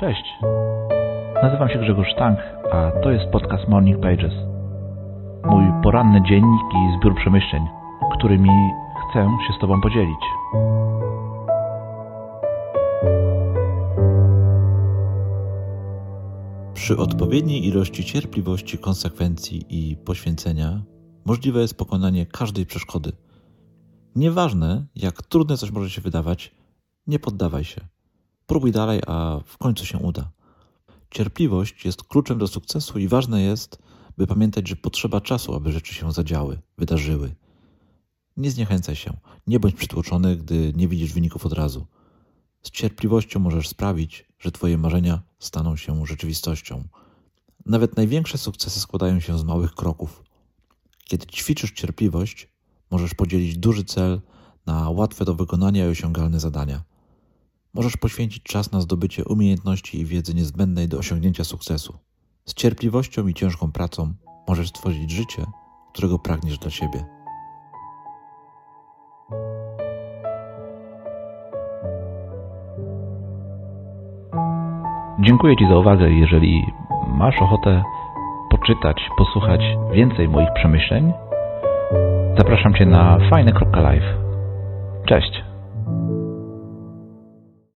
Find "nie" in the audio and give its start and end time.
27.06-27.18, 38.36-38.50, 39.46-39.60, 40.76-40.88